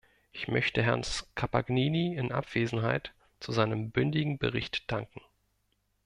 [0.31, 5.21] Ich möchte Herrn Scapagnini in Abwesenheit zu seinem bündigen Bericht danken.